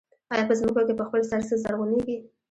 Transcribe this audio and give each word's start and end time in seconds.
آیا 0.33 0.43
په 0.47 0.53
ځمکو 0.59 0.81
کې 0.87 0.93
په 0.99 1.03
خپل 1.07 1.21
سر 1.29 1.41
څه 1.49 1.55
زرغونېږي 1.63 2.17